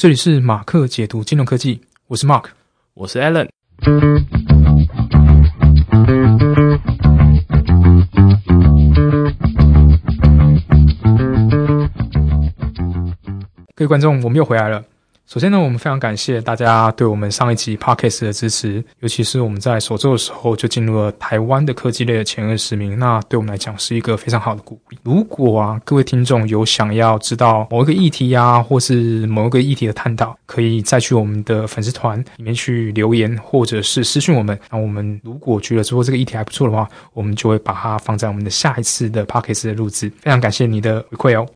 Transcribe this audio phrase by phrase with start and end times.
[0.00, 2.44] 这里是马克解读金融科技，我是 Mark，
[2.94, 3.48] 我是 Alan。
[13.74, 14.84] 各位观众，我们又回来了。
[15.28, 24.96] 首先呢，我们非常感谢大家对我们上一集 podcast 的支持，尤其是我们在首周的时候就进入了台湾的科技类的前二十名，那对我们来讲是一个非常好的鼓励。
[25.02, 34.58] 如果啊，各位听众有想要知道某一个议题呀，或是某一个议题的探讨，可以再去我们的粉丝团里面去留言，或者是私讯我们。
[34.70, 40.10] 那我们如果觉得说这个议题还不错的话，我们就会把它放在我们的下一次的 podcast 的录制。
[40.22, 41.46] 非常感谢你的回馈哦。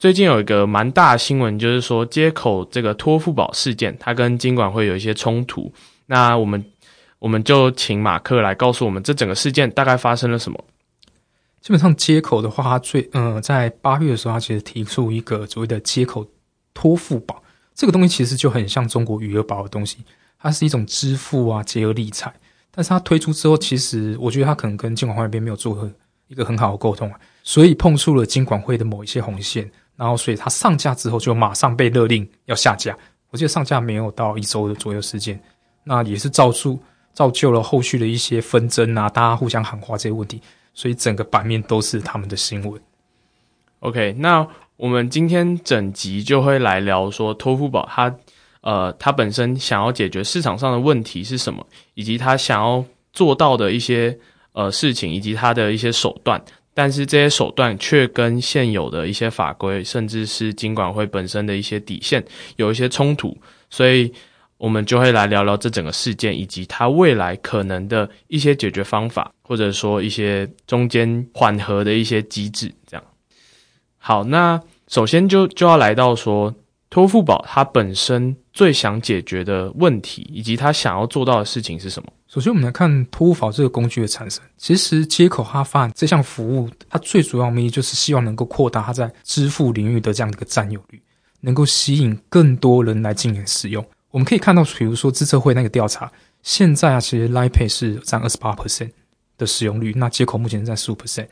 [0.00, 5.70] 最近有一个蛮大的新闻，就是说接口这个托付宝事件，它跟金管会有一些冲突。
[6.06, 6.64] 那我们
[7.18, 10.58] 我们就请马克来告诉我们，这整个事件大概发生了什么。
[11.60, 16.26] 基本上接口的话，它最嗯，在八月的时候，它其实提出一个所谓的接口
[16.72, 17.42] 托付宝，
[17.74, 19.98] 这个东西其实就很像中国余额宝的东西，
[20.38, 22.32] 它是一种支付啊，结合理财。
[22.70, 25.86] 但是它推出之后，其实我觉得它可能跟金管会那边没有做
[26.28, 29.70] 一个很好的沟通啊，所以碰触了金管会的某一些红线。
[30.00, 32.96] 然后，所以它上架之后就马上被勒令要下架。
[33.28, 35.38] 我记得上架没有到一周的左右时间，
[35.84, 36.80] 那也是造出
[37.12, 40.40] 造就了后续的一些纷争啊，大家互相喊话这些问题，
[40.72, 42.80] 所以整个版面都是他们的新闻。
[43.80, 48.16] OK，那我们今天整集就会来聊说托付宝它
[48.62, 54.18] 呃它本身想要解决市场上的问题是什么，以及它想要做到的一些
[54.52, 56.42] 呃事情，以及它的一些手段。
[56.82, 62.24] 但是这些手段却跟现有的一些法规，甚至是金管会本身的一些底线
[62.56, 63.36] 有一些冲突，
[63.68, 64.10] 所以
[64.56, 72.72] 我们就会来聊聊这整个事件，以及它未来可能的一些解决方法，或者说一些中间缓和的一些机制。
[72.86, 73.04] 这样，
[73.98, 74.58] 好，那
[74.88, 76.54] 首先就就要来到说。
[76.88, 82.10] 托付宝它本身最想解决的问题，以及它想要做到的事情是什么？
[82.32, 84.40] 首先，我们来看托付宝这个工具的产生。
[84.56, 91.02] 其实，接口哈发这项服务，它最主要目的就是希望能够扩大它在支付领域的这样的一个占有率，
[91.40, 93.84] 能够吸引更多人来进行使用。
[94.12, 96.08] 我们可以看到，比如说资策会那个调查，
[96.44, 98.92] 现在啊，其实 Line Pay 是占二十八 percent
[99.36, 101.26] 的使用率，那接口目前占十五 percent。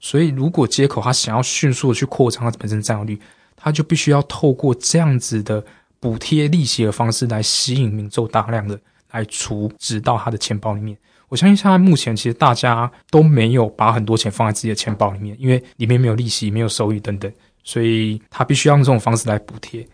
[0.00, 3.16] 所以，如果接口它想要迅速的去扩张它本身占有率，
[3.54, 5.64] 他就必须要透过这样子的
[6.00, 8.76] 补贴利息的方式来吸引民众大量的
[9.10, 10.96] 来储值到他的钱包里面。
[11.28, 17.32] 我相信现在目前其实大家都没有把很多钱放在自己的钱包里面，因为里面没有利息、没有收益等等，
[17.62, 19.86] 所以他必须要用这种方式来补贴。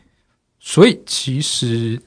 [0.59, 2.01] 所以其实，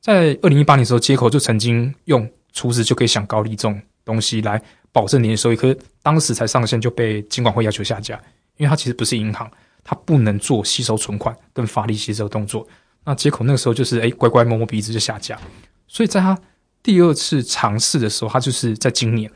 [0.00, 4.60] 在二零一八年的时候，接口就曾经用储值就可以享高利这种东西来
[4.90, 8.20] 保证年收益，可是当时才上线就被监管会要求下架，
[8.56, 9.50] 因为它其实不是银行。
[9.86, 12.66] 它不能做吸收存款跟发利息这个动作，
[13.04, 15.38] 那接口那个时候就是哎乖乖摸摸鼻子就下架，
[15.86, 16.38] 所以在他
[16.82, 19.30] 第二次尝试的时候，他就是在今年，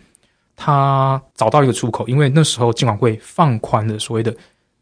[0.57, 4.35] 他找到一个出口，因为那时候金管会放宽了所谓的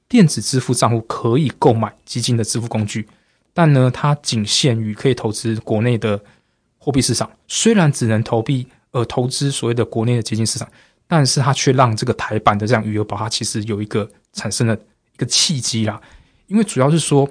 [0.08, 3.08] 电子支付账户可以购买基金的支付工具，
[3.52, 6.20] 但呢，它仅限于可以投资国内的
[6.78, 10.68] 货币市场，虽然只能投币呃投资所谓的国内的基金市场，
[11.06, 14.76] 但是它却让这个台版的这样余额宝它其实有一个产生了。
[15.12, 15.98] 一个契机啦，
[16.46, 17.26] 因为主要是说，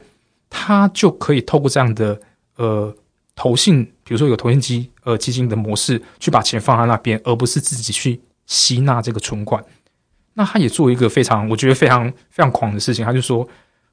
[0.50, 2.20] 它就可以透过这样的
[2.56, 2.92] 呃
[3.36, 9.64] 投信，比如说有投信基呃基金的模式，去把钱放在那边，而不是自己去吸纳这个存款。
[10.34, 13.48] 那他也做一个非常我觉得非常非常狂的事情，他就说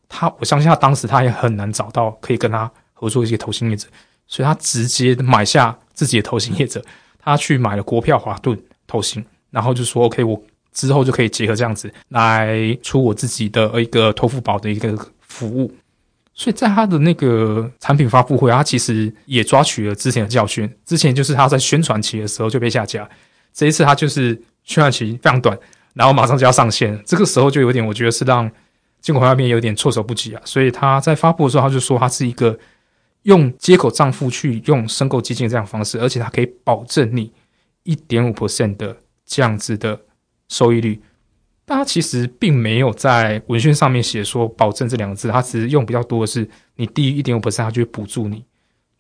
[0.09, 3.87] 他我相信他当时他也很难找到可以跟他合作一些投信业者，
[4.27, 6.83] 所以他直接买下自己的投信业者，
[7.19, 10.43] 他去买了国票华顿投信，然后就说 OK 我。
[10.75, 15.71] 之后就可以结合这样子来出我自己的一个托付宝的一个服务，
[16.35, 20.71] 所以在他的那个产品发布会，他其实也抓取了之前的教训。
[20.85, 23.09] 之前就是他在宣传期的时候就被下架，
[23.53, 24.35] 这一次他就是
[24.65, 25.59] 宣传期非常短，
[25.95, 28.51] 然后马上就要上线，这个时候就有点我觉得是让
[29.01, 30.41] 监管那边有点措手不及啊。
[30.45, 32.59] 所以他在发布的时候，他就说他是一个
[33.23, 37.33] 用接口账户去用申购基金这样方式，而且他可以保证你
[37.83, 38.97] 一点五 percent 的
[39.27, 40.01] 这样子的。
[40.49, 41.01] 收益率，
[41.65, 48.45] 但他其实并没有在文宣上面写说保证这两个字，他只是用比较多的是你低于一点五 percent，他就会补助你。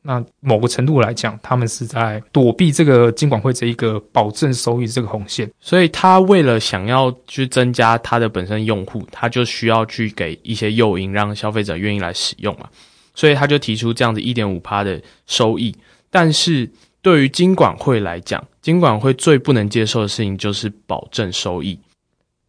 [0.03, 5.50] 那某个程度来讲，他们是在躲避这个金管会这一个保证收益这个红线。
[5.61, 12.69] 所以他为了想要去增加他的本身用户，他就需要去给一些诱因，让消费者愿意来使用嘛。
[13.14, 15.75] 所以他就提出这样子一点五趴的收益，
[16.11, 16.70] 但是。
[17.05, 21.76] 对于金管会来讲，金管会最不能接受的事情就是保证收益。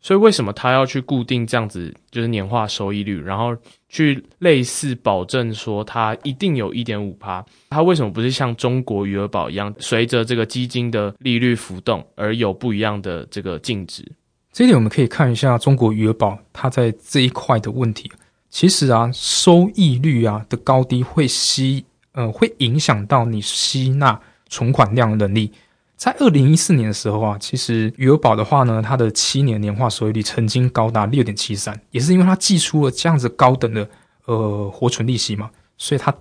[0.04, 3.56] 所以为什么他要去固定这样子就是年化收益率，然后
[3.88, 7.44] 去类似保证说它一定有一点五趴？
[7.70, 14.06] 它为什么不是像中国余额宝一样，随着这个基金的利率浮动而有不一样的这个净值？
[14.52, 18.12] 这一点我们可以看一下中国余额宝它在这一块的问题。
[18.50, 24.20] 其实啊，收益率啊的高低会吸呃会影响到你吸纳
[24.50, 25.50] 存款量的能力。
[25.96, 33.88] 在二零一四年的时候啊，其实余额宝的话呢，它的七年年化收益率曾经高达六点七三，也是因为它寄出了这样子高等的
[34.26, 36.14] 呃活存利息嘛，所以它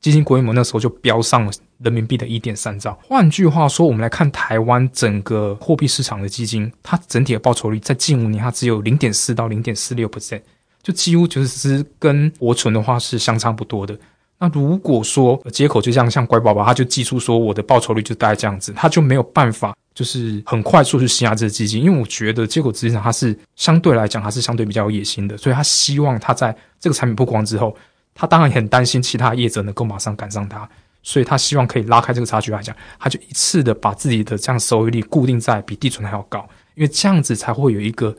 [0.00, 2.96] 基金规模那时候就飙上了人民币的一点三兆。
[3.02, 10.42] 换句话说，我们来看台湾整个货币市场的基金，它整体的报酬率在近五年它只有零点四到零点四六 percent，
[10.82, 13.98] 就几乎就是跟活存的话是相差不多的。
[14.38, 27.74] 那如果说接口就像像乖宝宝，他就寄出说我的报酬率就大概这样子，他就没有办法就是很快速去吸纳这个基金，因为我觉得接口资金上它是相对来讲它是相对比较有野心的，所以他希望他在这个产品曝光之后，
[28.14, 30.68] 他当然很担心其他业者能够马上赶上他，
[31.02, 38.14] 所以他希望可以拉开这个差距来讲，他就一次的把自己的这样收益率固定在比地存还要高，因为这样子才会有一个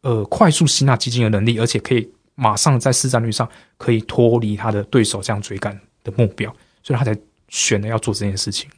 [0.00, 2.10] 呃快速吸纳基金的能力，而且可以。
[2.34, 7.14] 马上在市占率上可以脱离他的对手这样追赶的目标，所以他才
[7.48, 8.70] 选了要做这件事情。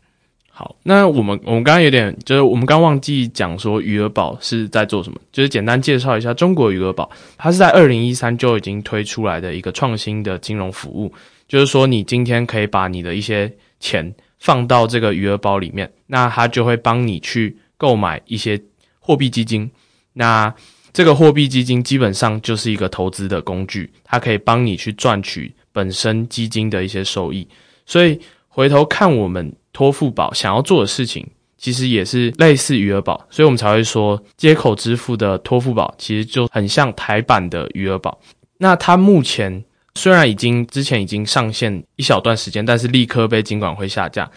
[0.51, 11.13] 好，那我们我们刚刚有点就是我们刚忘记讲说余额宝是在做什么，就是简单介绍一下中国余额宝，它是在二零一三就已经推出来的一个创新的金融服务，
[11.49, 18.61] 就是说你今天可以把你的一些钱放到这个余额宝里面，那它就会帮你去购买一些
[19.01, 19.71] 货币基金，
[20.13, 20.55] 那。
[20.95, 27.47] 这个货币基金基本上就是一个投资的工具，它可以帮你去赚取本身基金的一些收益。
[27.85, 31.27] 所以回头看我们托付宝想要做的事情，
[31.59, 38.21] 其实也是类似余额宝，所以我们才会说接口支付的托付宝其实就很像台版的余额宝。
[38.59, 39.65] 那它目前
[39.97, 44.31] 虽然已经之前已经上线一小段时间，但是立刻被金管会下架。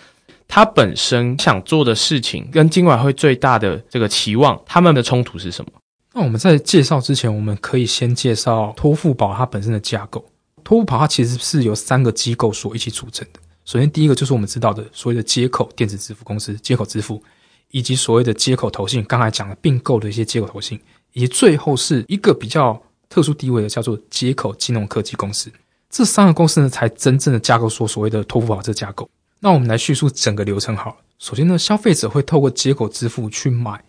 [0.48, 5.72] 它本身想做的事情跟金管会最大的这个期望，他们的冲突是什么？
[6.18, 10.26] 那我们在介绍之前，我们可以先介绍托付宝它本身的架构。
[10.64, 13.40] 托付宝它其实是由三个机构所一起组成的。
[13.66, 17.22] 首先，第一个就是我们知道的所谓的接口电子支付公司——接口支付，
[17.70, 20.80] 以及所谓的接口投信，刚才讲了并购的一些接口投信，
[21.14, 25.52] 以及最后是一个比较特殊地位的叫做接口金融科技公司。
[25.92, 29.08] 这三个公司呢，才真正的架构说所谓的托付宝这架构。
[29.40, 30.98] 那我们来叙述整个流程好了。
[31.20, 33.84] 首先呢，消费者会透过接口支付去买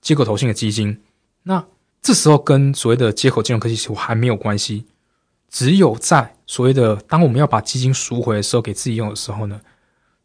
[0.00, 0.96] 接口投信的基金。
[1.48, 1.64] 那
[2.02, 4.84] 这时候跟所谓的接口金融科技其实还没有关系，
[5.48, 9.60] 只有在所谓的当我们要把基金赎回的时候给自己用的时候呢，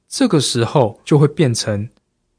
[0.09, 1.87] 这个时候就会变成，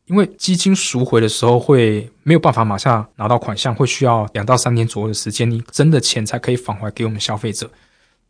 [0.06, 7.70] 因为基金赎回的时候会没有办法马上拿到款项，会需要两到三年左右的时间，你真的钱才可以返还给我们消费者。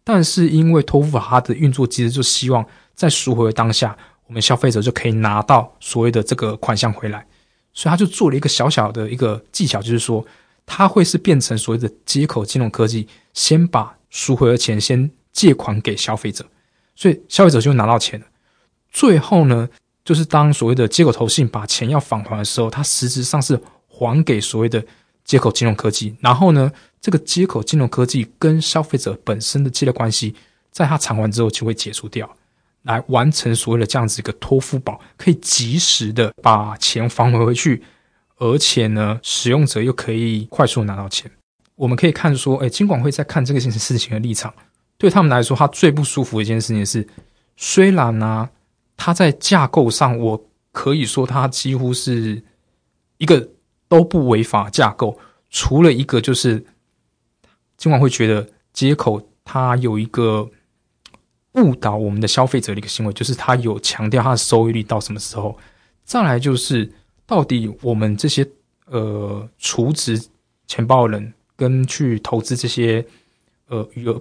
[0.04, 2.62] 但是因为托付法它的运作机制就希望
[2.94, 3.96] 在赎回当下，
[4.26, 7.26] 我们消费者就可以拿到所谓的这个款项回来，
[7.72, 10.22] 所以他就做了一个小小的一个技巧，就是说。
[10.66, 16.44] 它会是变成所谓的接口金融科技，先把赎回的钱先借款给消费者，
[16.94, 18.26] 所以消费者就拿到钱了。
[18.90, 19.68] 最后呢，
[20.04, 24.84] 就是当所谓的接口投信把钱要返还的时候，它实质上是还给所谓的
[25.24, 26.14] 接口金融科技。
[26.20, 26.70] 然后呢，
[27.00, 30.34] 这个接口金融科技跟消费者本身的借贷关系，
[30.70, 32.28] 在它偿还之后就会解除掉，
[32.82, 37.82] 来完成所谓的这样子一个托付宝，可以及时的把钱返回回去。
[38.42, 41.30] 而且呢，使用者又可以快速拿到钱。
[41.76, 44.52] 我们可以看说，哎，金管会在看这个事情的立场，
[44.98, 47.06] 对他们来说，他最不舒服的一件事情是，
[47.56, 48.50] 虽然呢，
[48.96, 52.42] 它在架构上，我可以说它几乎是
[53.18, 53.48] 一个
[53.86, 55.16] 都不违法架构，
[55.48, 56.64] 除了一个就是
[57.76, 60.50] 金管会觉得接口它有一个
[61.52, 65.56] 误导我们的消费者的一个行为，就是它有强调它的收益率到什么时候，
[66.04, 66.92] 再来就是。
[67.26, 68.46] 到底我们这些
[68.86, 70.22] 呃储值
[70.66, 73.04] 钱包人跟去投资这些
[73.68, 74.20] 呃余额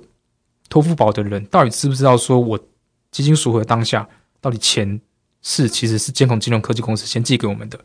[0.70, 2.60] 托付宝的人，到底知不知道说我
[3.10, 4.08] 基金赎回当下，
[4.40, 5.00] 到底钱
[5.42, 7.80] 是其实是监控金融科技公司先寄给我们的，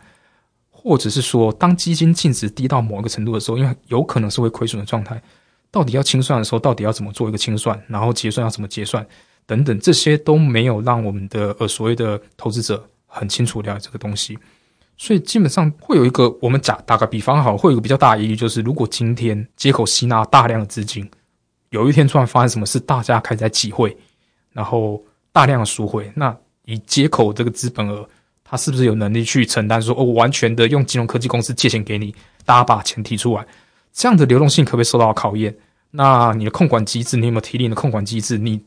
[0.70, 5.20] 或者是说当基金净值低到某一个程度的时候，因为有可能是会亏损的状态，
[5.70, 9.04] 到底要清算的时候，到底要怎么做一个清算，然后结算要怎么结算
[9.46, 14.38] 等等，这些都没有让我们的呃所谓的投资者很清楚了解这个东西。
[14.96, 21.08] 所以基本上会有一个，我们假打个比方好，会有一个比较大的疑虑，就是如果今天接口吸纳大量的资金，
[21.70, 23.96] 有一天突然发生什么事，大家开始在挤汇，
[24.52, 26.34] 然后大量的赎回，那
[26.64, 28.08] 以接口这个资本额，
[28.42, 29.80] 它是不是有能力去承担？
[29.82, 33.46] 说哦，完全的用金融科技公司借钱给你，大家把钱提出来，
[33.92, 35.54] 这样的流动性可不可以受到考验？
[35.90, 38.38] 那你的控管机制，你有没有提炼的控管机制？
[38.38, 38.60] 你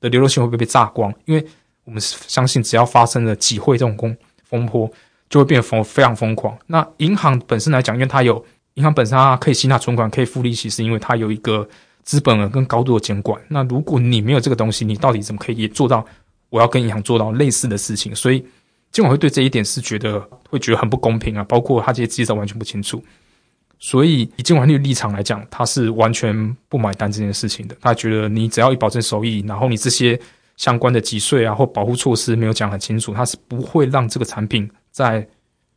[0.00, 1.14] 的流动性会不会被榨光？
[1.24, 1.46] 因为
[1.84, 4.90] 我们相信，只要发生了几会这种风风波，
[5.28, 6.56] 就会变疯非常疯狂。
[6.66, 11.68] 那银行本身来讲，因为它有银行本身它可以吸纳存款，可以付利息，是因为它有一个
[12.02, 13.40] 资本额跟高度的监管。
[13.48, 16.04] 那如果你没有这个东西，你到底怎么可以也做到？
[16.48, 18.38] 我要跟银行做到类似的事情，所以
[18.92, 21.42] 监管会对这一点是觉得会觉得很不公平啊。
[21.42, 23.02] 包括他这些机制完全不清楚，
[23.80, 27.76] 所以以监管率立场来讲，他是完全不买单这件事情的。
[27.80, 30.18] 他觉得你只要一保证收益，然后你这些
[30.56, 35.28] 相关的几税啊或保护措施没有讲很清楚，他是不会让这个产品在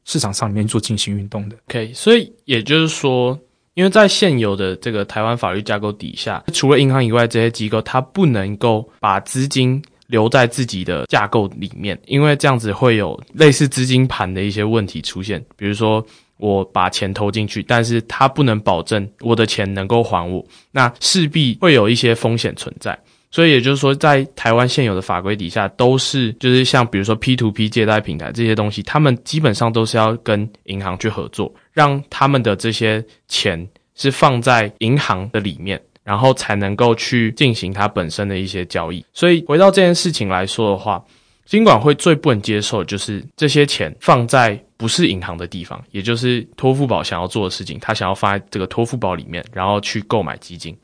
[0.06, 1.58] 市场上里面做进行运动的。
[1.68, 3.38] OK，所以也就是说。
[3.76, 15.42] 因为在现有的这个台湾法律架构底下，除了银行以外，这些机构它不能够把资金留在自己的架构里面，因为这样子会有类似资金盘的一些问题出现。
[15.56, 23.00] 比如说，我把钱投进去，但是它不能保证我的钱能够还我，那势必会有一些风险存在。
[23.32, 39.06] 所以也就是说，在台湾现有的法规底下，都是就是像比如说 P to P 借贷平台这些东西，他们基本上都是要跟银行去合作，让他们的这些钱是放在银行的里面，然后才能够去进行它本身的一些交易。
[39.14, 41.00] 所以回到这件事情来说的话，
[41.46, 50.76] 金管会最不能接受就是这些钱放在不是银行的地方，也就是托付宝想要做的事情，他想要放在这个托付宝里面，然后去购买基金。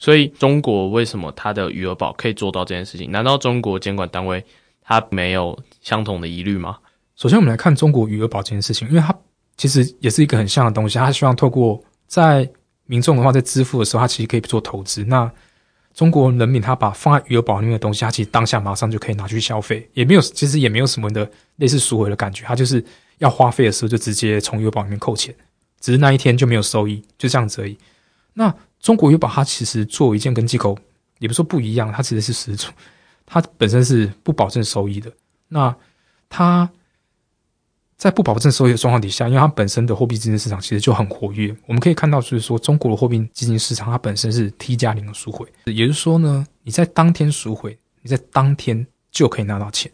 [0.00, 3.10] 所以中国为什么它的余额宝可以做到这件事情？
[3.12, 4.42] 难道中国监管单位
[4.82, 6.78] 它没有相同的疑虑吗？
[7.14, 9.14] 首先，我们来看中国余额宝这件事情，因为它
[9.58, 10.98] 其实也是一个很像的东西。
[10.98, 12.50] 它希望透过在
[12.86, 15.04] 民众的话在支付的时候，它其实可以做投资。
[15.04, 15.30] 那
[15.92, 22.42] 中国人民他把放在余额宝里面的东西，他其实当下马上就可以拿去消费，也没有其实也没有什么的类似赎回的感觉。
[22.46, 22.82] 他就是
[23.18, 25.34] 要花费的时候就直接从余额宝里面扣钱，
[25.78, 27.76] 只是那一天就没有收益，就这样子而已。
[28.32, 30.76] 那中国余宝它其实做一件跟机构
[31.18, 32.72] 也不说不一样，它其实是实处，
[33.26, 35.12] 它本身是不保证收益的。
[35.48, 35.74] 那
[36.28, 36.68] 它
[37.96, 49.92] 在不保证收益的状况底下，因为它本身的货币基金市场其实就很活跃，我们可以看到，就是说中国的货币基金市场它本身是 T 加零赎回，也就是说呢，你在当天赎回，你在当天就可以拿到钱。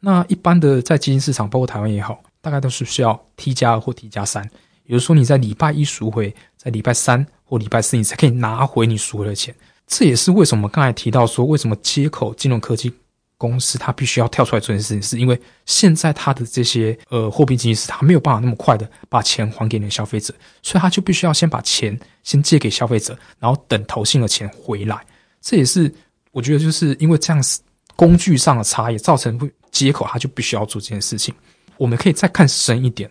[0.00, 4.48] 那一般的在基金市场，包括台湾也好，大概都是需要 T 加二或 T 加三，
[4.86, 7.26] 也就是说你在礼拜一赎回，在礼拜三。
[7.46, 9.54] 或礼拜四你才可以拿回你赎回的钱，
[9.86, 12.90] 这也是为什么刚才提到说，为什么接口金融科技
[13.36, 24.98] 公司它必须要跳出来做这件事情，是因为现在它的这些呃货币经济是它没有办法那么快的把钱还给你的消费者，所以它就必须要先把钱先借给消费者，然后等投信的钱回来。
[25.42, 25.94] 这也是
[26.32, 27.60] 我觉得就是因为这样子
[27.94, 31.32] 工具上的差异造成会接口，它就必须要做这件事情。
[31.76, 33.08] 我们可以再看深一点，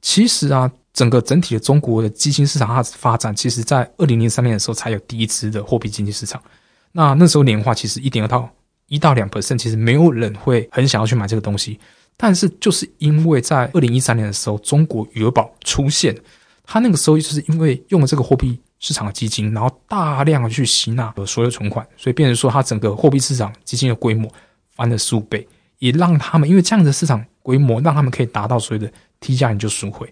[0.00, 0.72] 其实啊。
[0.94, 6.40] 整个整体的中国的基金市场它发展，其实在二零零三年的时候才有第一支的货币经济市场。
[6.92, 8.48] 那那时候年化其实一点二到
[8.86, 11.78] 一到两 percent，其实没有人会很想要去买这个东西。
[12.16, 16.16] 但是就是因为在二零一三年的时候，中国余额宝出现，
[16.62, 24.30] 它那个收益就是因为用了这个货币市场的基金，然后大量的去吸纳所有存款，所以变成说它整个货币市场基金的规模
[24.76, 25.44] 翻了数倍，
[25.80, 30.08] 也让他们因为这样的市场规模，让他们可以达到所谓的 T 加零就赎回。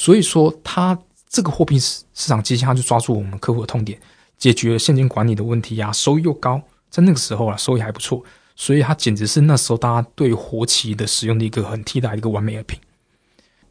[0.00, 0.96] 所以说，它
[1.28, 3.98] 这个货币市市场基金，它就抓住我们客户的痛点，
[4.38, 8.22] 解决了现金管理的问题呀，收益又高，在那个时候啊，收益还不错，
[8.54, 12.78] 所以它简直是那时候大家对活期的使用的一个很替代一个完美的品。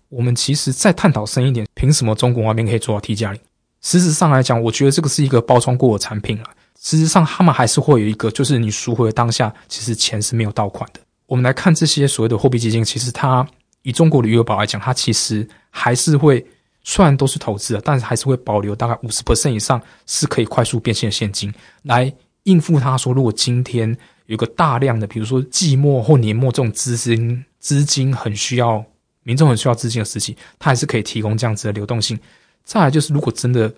[0.10, 3.40] 我们其实再探讨深一点，凭什么中国那边可以做到 T 加零？
[3.82, 6.44] 实质上来讲，我觉得这个是一个包装过的产品了。
[6.82, 11.00] 实质上，他们还是会有一个，就是你赎回的当下，其实钱是没有到款的。
[11.26, 13.48] 我们来看这些所谓的货币基金，其实它。
[13.84, 16.46] 以中国的余额宝来讲，它其实还是会，
[16.84, 21.54] 虽然都是投资的，但是还是会保留大概五十 percent 以上是可以快速变现的现金，
[21.84, 28.84] 来应付他说，如果今天有个大量的，比如说季末或年末这种资金资金很需要，
[29.24, 32.18] 民众很需要资金的时期，它还是可以提供这样子的流动性。
[32.64, 33.74] 再来就是，如果真的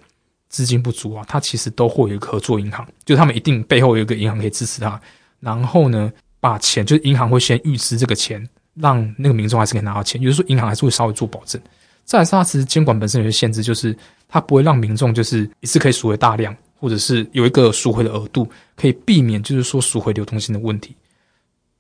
[0.47, 4.99] 资金不足啊，它其实都会有一个合作银行，就他们一定背后有一个银行可以支持他，
[5.39, 8.47] 然后呢，把钱就是银行会先预支这个钱。
[8.75, 11.61] 让那个民众还是可以拿到钱，有的时候银行还是会稍微做保证。
[12.05, 13.95] 再是，它其实监管本身有些限制，就是
[14.27, 20.95] 它不会让民众就是一次可以赎回大量，或者是有一个赎回的额度，可以避免就是说赎回流动性的问题。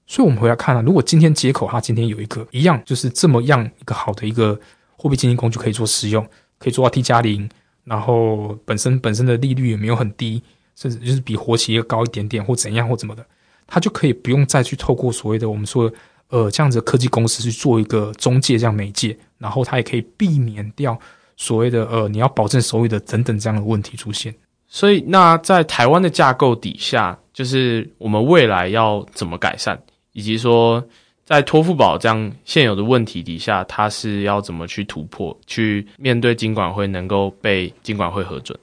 [0.05, 4.59] 所以，我们回来看啊，如果今天接口它今天有一个一样就是这么样一个好的一个
[4.95, 6.23] 货币基金工具可以做使用，
[6.59, 7.49] 可以做到 T 加零，
[7.83, 10.43] 然后本身本身的利率也没有很低，
[10.75, 13.25] 甚至就是比活期要高一点点或怎样或怎么的，
[13.65, 15.91] 它就可以不用再去透过所谓的我们说。
[16.29, 20.97] 呃，这样子科技公司去做一个中介，这样媒介，然后它也可以避免掉
[21.37, 24.33] 所谓的呃，你要保证收益的等等这样的问题出现。
[24.67, 29.81] 所以，那在台湾的架构底下，就是我们未来要怎么改善，
[30.13, 30.83] 以及说
[31.25, 38.55] 在托付宝这样现有的问题底下，它是要怎么去突破，去面对金管会能够被金管会核准？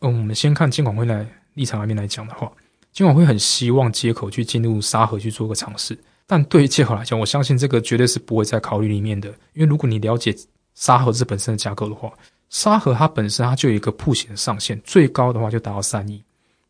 [0.00, 2.50] 嗯，我们先看金管会来立场那边来讲的话，
[2.90, 5.94] 金管会很希望接口去进入沙盒去做个尝试，
[6.30, 10.32] 但对于借口来讲，我相信这个绝对是不会再考虑里面的，因为如果你了解
[10.76, 12.08] 沙盒这本身的架构的话。
[12.50, 16.22] 沙盒它本身它就有一个铺险上限，最高的话就达到三亿。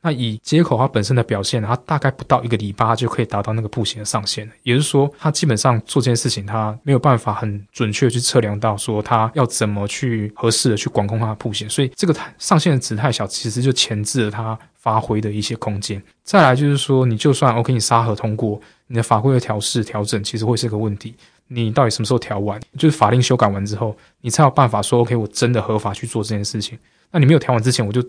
[0.03, 4.51] 那以接口它本身的表现，它大概不到一个礼拜就可以达到那个铺险的上限。
[4.63, 16.03] 也就是说，它基本上做这件事情，它没有办法很准确去测量到说它要怎么去合适的去管控它的铺险，所以这个上限的值太小，其实就钳制了它发挥的一些空间。
[16.23, 21.15] 再来就是说，你就算 OK，你沙盒通过，你的法规的调试调整，其实会是个问题。
[21.49, 22.59] 你到底什么时候调完？
[22.79, 26.79] 就是法令修改完之后，你才有办法说 OK，我真的合法去做这件事情。
[27.11, 28.01] 那你没有调完之前，我就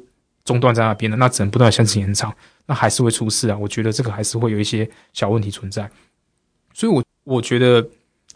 [0.46, 2.34] 中断在那边了，那只能不断向前延长，
[2.66, 3.58] 那还是会出事啊！
[3.58, 5.90] 我觉得这个还是会有一些小问题存在。
[6.74, 7.86] 所以，我我觉得，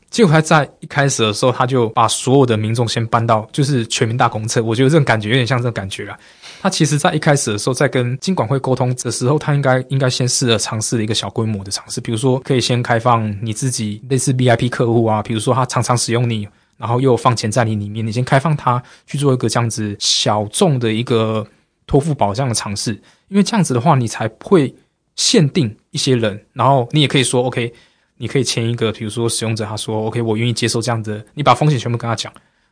[0.10, 6.20] 结果他在一开始的时候，他就把所有的民众先搬到就是全民大公厕，我觉得这种感觉有点像这种感觉啊。
[6.62, 16.48] 他其实，在一开始的时候，在跟金管会沟通的时候，他应该应该先试着尝试一个小规模的尝试，比如说可以先开放你自己类似 VIP 客户啊，比如说他常常使用你，
[16.78, 21.46] 然后又放钱在你里面，你先开放他去做一个这样子小众的一个
[21.88, 22.94] 托付保障的尝试，
[23.28, 24.74] 因为这样子的话，你才会
[25.16, 27.74] 限定一些人，然后你也可以说 OK，
[28.18, 32.32] 你可以签一个，比如说使用者他说 OK，我愿意接受这样的，你把风险全部跟他讲，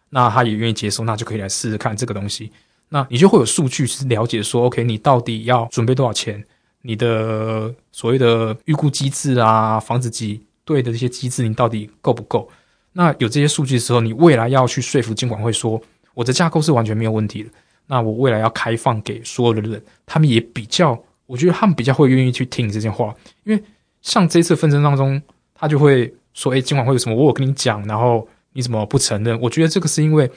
[0.10, 2.52] 那他也愿意接受，那就可以来试试看这个东西。
[2.90, 6.44] 那你就会有数据是了解说，OK，你到底要准备多少钱？
[6.82, 12.50] 你的所谓的预估机制啊，防止挤兑的这些机制，你到底够不够？
[12.92, 15.82] 那有这些数据的时候，你未来要去说服监管会说，
[16.14, 17.50] 我的架构是完全没有问题的。
[17.88, 23.64] 那我未来要开放给所有的人，他们也比较，我觉得他们比较会愿意去听这些话，因为
[24.02, 25.22] 像这次纷争当中，
[25.54, 27.16] 他就会说，哎，监管会有什么？
[27.16, 29.40] 我有跟你讲，然后你怎么不承认？
[29.42, 30.30] 我觉得这个是因为。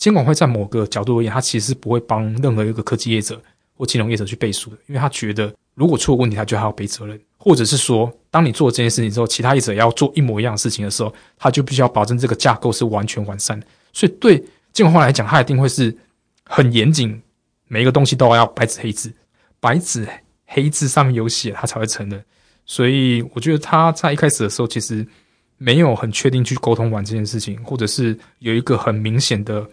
[0.00, 3.38] 监管会在某个角度而言，他其实是不会帮任何一个科技业者
[3.76, 13.66] 或金融业者去背书的，因为他觉得如果出了问题，他就还要背责任，或者是说，当你做这件事情之后，其他业者要做一模一样的事情的时候，他就必须要保证这个架构是完全完善的。
[13.92, 15.94] 所以对监管会来讲，他一定会是
[16.52, 17.22] 很严谨，
[17.68, 19.12] 每一个东西都要白纸黑字，
[19.60, 20.08] 白纸
[20.46, 22.22] 黑字上面有写，他才会承认。
[22.66, 25.06] 所以我觉得他在一开始的时候，其实
[25.58, 29.64] 没有很确定去沟通完这件事情，或者是有一个很明显的。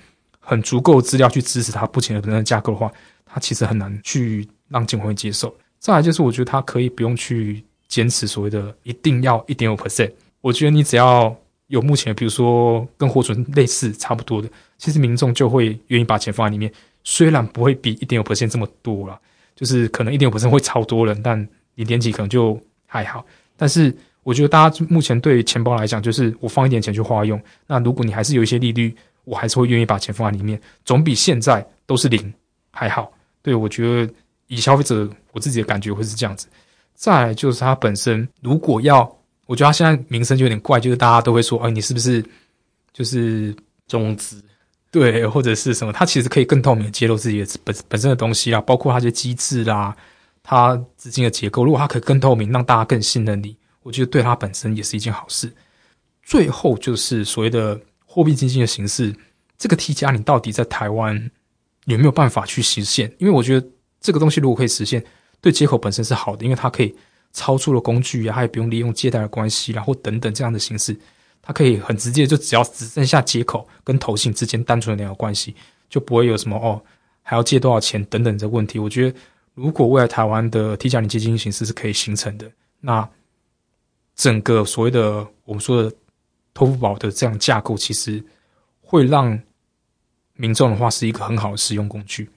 [0.49, 2.89] 很足够资料去支持他不前的本身架构的话，
[3.25, 5.53] 他其实很难去让监管会接受。
[5.77, 10.09] 再来就是，我觉得他可以不用去坚持所谓的一定要一点五 percent。
[10.39, 11.35] 我觉得你只要
[11.67, 16.71] 有目前，比如说跟活存类似差不多的，其实民众就会愿意把钱放在里面。
[17.03, 19.19] 虽然不会比一点五 percent 这么多了，
[19.55, 21.37] 就是可能一点五 percent 会超多人，但
[21.75, 23.25] 零点几可能就还好。
[23.55, 27.41] 但是我觉得大家目前对钱包来讲，就是我放一点钱去花用。
[27.65, 28.95] 那如果你还是有一些利率。
[29.27, 32.33] 我还是会愿意把钱放在里面，总比现在都是零
[32.71, 33.11] 还好。
[33.41, 34.13] 对我觉得，
[34.47, 36.47] 以消费者我自己的感觉会是这样子。
[36.93, 39.16] 再来就是它本身，如果要，
[39.47, 42.23] 我觉得他现在名声就有点怪，就是大家都会说，哎，你是不是
[42.93, 43.55] 就是
[43.87, 44.43] 中资？
[44.91, 45.91] 对，或者是什么？
[45.91, 49.95] 他其实可以更透明的揭露自己的本本身的东西啦，包括它这些机制啦，
[50.43, 51.65] 他资金的结构。
[51.65, 55.51] 如果他可以更透明，让大家更信任你，我觉得对他本身也是一件好事。
[56.21, 57.79] 最后就是所谓的。
[58.09, 59.13] 货币基金的形式，
[59.59, 61.29] 这个 T 加你到底在台湾
[61.85, 63.13] 有没有办法去实现？
[63.19, 63.67] 因为我觉得
[64.01, 65.03] 这个东西如果可以实现，
[65.39, 66.95] 对接口本身是好的，因为它可以
[67.37, 70.97] 超出了工具啊，他也不用利用借贷的关系，然后等等这样的形式，
[71.41, 75.55] 它可以很直接，就只要只剩下接口跟投信之间单纯的两个关系，
[75.87, 76.81] 就不会有什么哦
[77.21, 78.79] 还要借多少钱等等的问题。
[78.79, 79.17] 我觉得
[79.53, 83.07] 如果未来台湾的 T 加零基金形式是可以形成的，那
[84.15, 85.95] 整个所谓的我们说的。
[86.53, 88.19] 托付宝的这样架构，其实
[88.81, 89.39] 会让
[90.33, 92.27] 民众的话是一个很好的使用工具。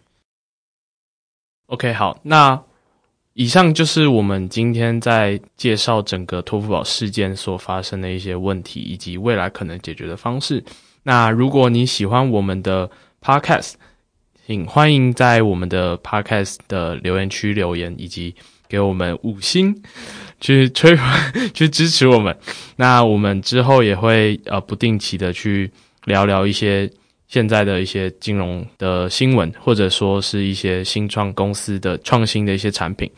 [1.69, 2.63] OK，好，那
[3.35, 10.63] 以上就是我们今天在介绍整个托付宝事件所发生的一些问题，以及未来可能解决的方式。
[11.05, 12.91] 那如果你喜欢我们的
[13.23, 13.75] Podcast，
[14.47, 18.35] 请欢迎在我们的 Podcast 的留言区留言，以及
[18.69, 19.81] 给我们五星。
[20.41, 20.97] 去吹，
[21.53, 22.35] 去支持我们。
[22.77, 25.71] 那我们之后也会呃不定期的去
[26.07, 26.91] 聊聊一些
[27.31, 33.09] 现在的一些金融的新闻，或者说是一些新创公司的创新的一些产品。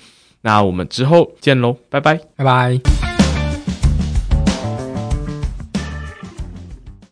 [0.43, 3.12] 那我们之后见喽，拜拜，拜拜。